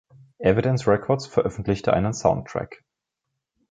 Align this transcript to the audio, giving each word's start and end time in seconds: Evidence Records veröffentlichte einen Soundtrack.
Evidence 0.43 0.87
Records 0.87 1.27
veröffentlichte 1.27 1.93
einen 1.93 2.13
Soundtrack. 2.15 2.83